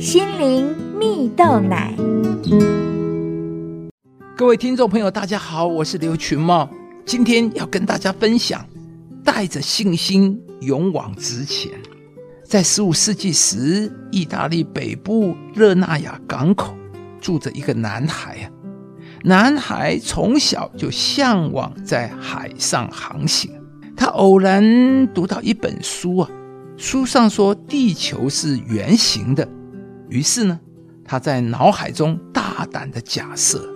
[0.00, 1.94] 心灵蜜豆奶。
[4.34, 6.66] 各位听众朋友，大家好，我是刘群茂，
[7.04, 8.64] 今天要跟大家分享，
[9.22, 11.70] 带着信心勇往直前。
[12.42, 16.74] 在十五世纪时，意大利北部热那亚港口
[17.20, 18.48] 住着一个男孩啊。
[19.22, 23.52] 男孩从小就向往在海上航行。
[23.94, 26.30] 他偶然读到一本书啊，
[26.78, 29.46] 书上说地球是圆形的。
[30.10, 30.60] 于是呢，
[31.04, 33.66] 他在脑海中大胆的假设。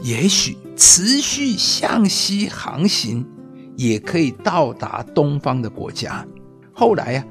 [0.00, 3.26] 也许持续向西航行，
[3.76, 6.24] 也可以到达东方的国家。
[6.72, 7.24] 后来呀，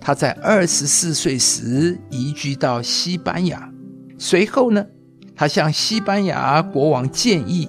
[0.00, 3.72] 他在二十四岁时移居到西班牙。
[4.18, 4.86] 随后呢，
[5.34, 7.68] 他向西班牙国王建议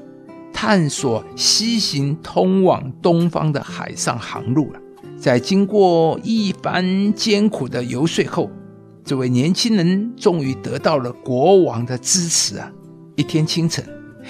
[0.54, 4.80] 探索西行通往东方的海上航路了。
[5.18, 8.52] 在经过一番艰苦的游说后，
[9.04, 12.72] 这位年轻人终于得到了国王的支持啊！
[13.16, 13.84] 一天清晨。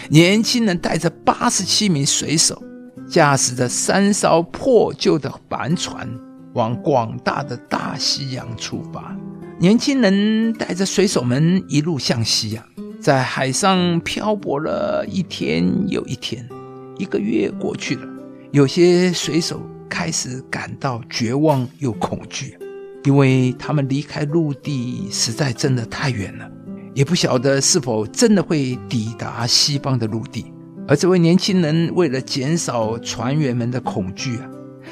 [0.09, 2.62] 年轻人带着八十七名水手，
[3.08, 6.09] 驾驶着三艘破旧的帆船，
[6.54, 9.16] 往广大的大西洋出发。
[9.59, 12.66] 年轻人带着水手们一路向西啊，
[13.02, 16.48] 在海上漂泊了一天又一天，
[16.98, 18.08] 一个月过去了，
[18.52, 22.58] 有些水手开始感到绝望又恐惧，
[23.04, 26.50] 因为他们离开陆地实在真的太远了。
[26.94, 30.52] 也不晓得是否真的会抵达西方的陆地，
[30.88, 34.50] 而这位年轻人为了减少船员们的恐惧啊，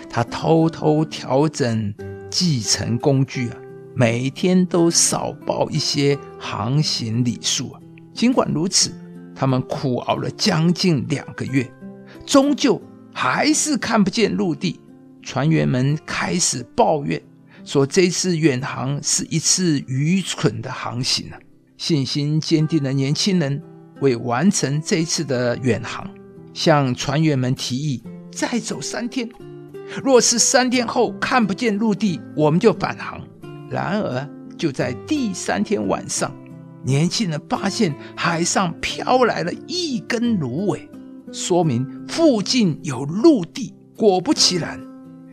[0.10, 1.94] 他偷偷调整
[2.30, 3.58] 计程工具啊，
[3.96, 7.82] 每天都少报一些航行里数啊。
[8.14, 8.92] 尽管如此，
[9.36, 11.70] 他们苦熬了将近两个月，
[12.26, 12.82] 终究
[13.14, 14.80] 还是看不见陆地。
[15.22, 17.22] 船员们开始抱怨
[17.70, 21.38] 说，这次远航是一次愚蠢的航行啊。
[21.78, 23.62] 信心坚定的年轻人
[24.02, 26.10] 为完成这次的远航，
[26.52, 28.02] 向船员们提议
[28.32, 29.30] 再走三天。
[30.04, 33.22] 若是三天后看不见陆地，我们就返航。
[33.70, 34.28] 然而，
[34.58, 36.36] 就在第三天晚上，
[36.84, 40.90] 年轻人发现海上飘来了一根芦苇，
[41.32, 43.76] 说明附近有陆地。
[43.96, 44.82] 果不其然，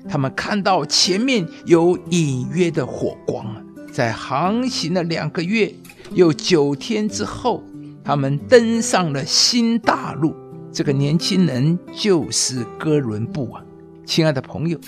[0.09, 3.47] 他们看到前面有隐约的火光
[3.93, 5.75] 在航行了两个月。
[6.13, 7.65] 又九天之后，
[8.05, 10.33] 他们登上了新大陆。
[10.73, 13.61] 这个年轻人就是哥伦布啊！
[14.05, 14.79] 亲爱的朋友，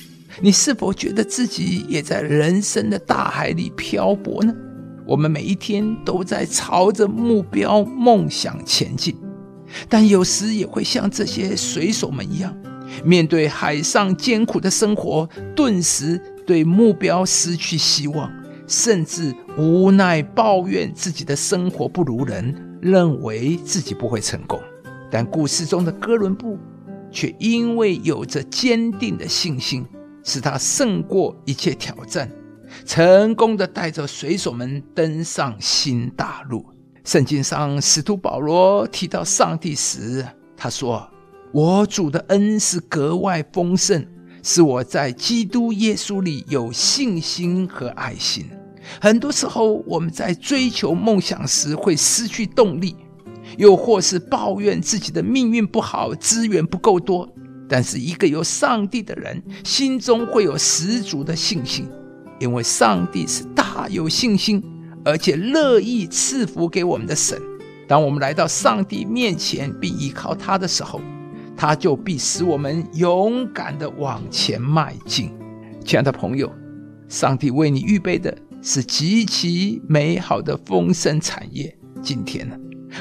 [0.40, 4.54] 你是否觉得自己也在人生的大海里漂泊呢？
[5.04, 9.16] 我们每一天都在朝着目标、梦想前进，
[9.88, 12.54] 但有时也会像这些水手们一样，
[13.04, 18.30] 面对海上艰苦的生活，顿时对目标失去希望。
[18.66, 24.60] 甚至无奈抱怨自己的生活不如人，认为自己不会成功。
[25.10, 26.58] 但故事中的哥伦布
[27.10, 29.86] 却因为有着坚定的信心，
[30.22, 32.30] 使他胜过一切挑战，
[32.84, 36.66] 成功的带着水手们登上新大陆。
[37.04, 40.22] 圣经上使徒保罗提到上帝时，
[40.54, 41.08] 他说
[41.52, 44.06] ：“我主的恩是格外丰盛，
[44.42, 48.46] 是我在基督耶稣里有信心和爱心。”
[49.00, 52.96] 很多时候，我们在追求梦想时会失去动力，
[53.58, 57.28] 又或是抱怨自己的命运不好、资源不够多。
[57.68, 61.86] 但是，一个有上帝的人，心中会有十足的信心，
[62.40, 64.62] 因为上帝是大有信心，
[65.04, 67.38] 而且乐意赐福给我们的神。
[67.86, 70.98] 当我们来到上帝面前并依靠他的时候，
[71.58, 75.30] 他就必使我们勇敢的往前迈进。
[75.84, 76.50] 亲爱的朋友，
[77.08, 78.34] 上帝为你预备的。
[78.60, 81.72] 是极其美好的丰盛产业。
[82.02, 82.56] 今天呢，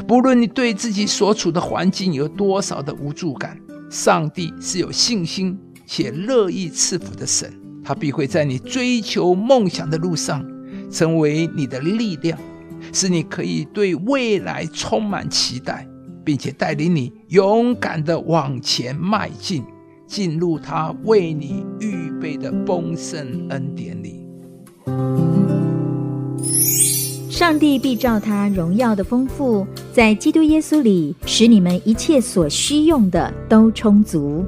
[0.08, 3.60] 不论你对自己所处的环境有多少的无助感，
[3.90, 5.58] 上帝是有信心
[5.88, 7.52] 且乐意赐福的神，
[7.84, 10.46] 他必会在你追求梦想的路上
[10.92, 12.38] 成为你的力量，
[12.94, 15.88] 使你可以对未来充满期待，
[16.28, 19.64] 并且带领你勇敢的往前迈进，
[20.06, 24.28] 进入他为你预备的丰盛恩典里。
[27.30, 34.44] 上帝必照他荣耀的丰富，在基督耶稣里，使你们一切所需用的都充足。